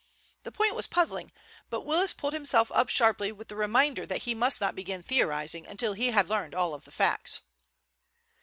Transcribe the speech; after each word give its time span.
The 0.41 0.51
point 0.51 0.73
was 0.73 0.87
puzzling, 0.87 1.31
but 1.69 1.85
Willis 1.85 2.11
pulled 2.11 2.33
himself 2.33 2.71
up 2.71 2.89
sharply 2.89 3.31
with 3.31 3.49
the 3.49 3.55
reminder 3.55 4.03
that 4.07 4.23
he 4.23 4.33
must 4.33 4.59
not 4.59 4.73
begin 4.73 5.03
theorizing 5.03 5.67
until 5.67 5.93
he 5.93 6.07
had 6.07 6.27
learned 6.27 6.55
all 6.55 6.75
the 6.79 6.89
facts. 6.89 7.41